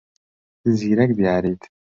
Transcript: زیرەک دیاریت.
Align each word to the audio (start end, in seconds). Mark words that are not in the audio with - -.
زیرەک 0.77 1.11
دیاریت. 1.17 1.61